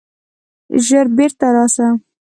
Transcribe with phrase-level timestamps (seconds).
[0.85, 1.87] ژر بیرته راسه!